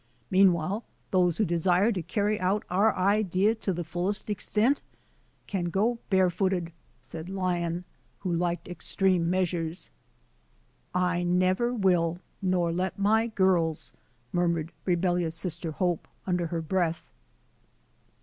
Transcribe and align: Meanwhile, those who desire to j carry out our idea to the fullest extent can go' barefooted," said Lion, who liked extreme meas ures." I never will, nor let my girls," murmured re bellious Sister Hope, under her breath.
Meanwhile, 0.31 0.83
those 1.11 1.37
who 1.37 1.45
desire 1.45 1.91
to 1.91 1.99
j 2.01 2.07
carry 2.07 2.39
out 2.39 2.63
our 2.71 2.95
idea 2.95 3.53
to 3.53 3.71
the 3.71 3.83
fullest 3.83 4.31
extent 4.31 4.81
can 5.45 5.65
go' 5.65 5.99
barefooted," 6.09 6.71
said 7.03 7.29
Lion, 7.29 7.83
who 8.21 8.33
liked 8.33 8.67
extreme 8.67 9.29
meas 9.29 9.51
ures." 9.51 9.89
I 11.15 11.21
never 11.21 11.71
will, 11.71 12.17
nor 12.41 12.71
let 12.73 12.97
my 12.97 13.27
girls," 13.27 13.91
murmured 14.33 14.71
re 14.85 14.95
bellious 14.95 15.33
Sister 15.33 15.71
Hope, 15.73 16.07
under 16.25 16.47
her 16.47 16.63
breath. 16.63 17.11